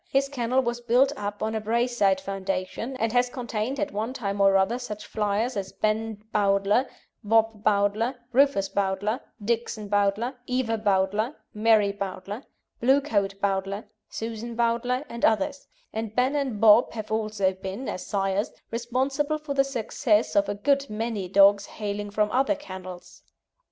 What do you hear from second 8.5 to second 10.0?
Bowdler, Dixon